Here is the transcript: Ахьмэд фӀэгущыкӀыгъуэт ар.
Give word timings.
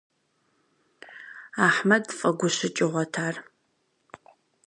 Ахьмэд 1.65 2.05
фӀэгущыкӀыгъуэт 2.17 3.13
ар. 3.27 3.35